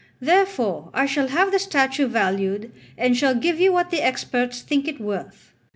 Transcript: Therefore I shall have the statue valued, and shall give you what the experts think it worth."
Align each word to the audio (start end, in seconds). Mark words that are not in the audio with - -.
Therefore 0.19 0.89
I 0.95 1.05
shall 1.05 1.27
have 1.27 1.51
the 1.51 1.59
statue 1.59 2.07
valued, 2.07 2.71
and 2.97 3.15
shall 3.15 3.35
give 3.35 3.59
you 3.59 3.71
what 3.71 3.91
the 3.91 4.01
experts 4.01 4.61
think 4.63 4.87
it 4.87 4.99
worth." 4.99 5.51